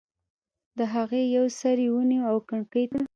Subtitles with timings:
[0.77, 3.09] د هغې یو سر یې ونیو او کړکۍ ته یې کش کړ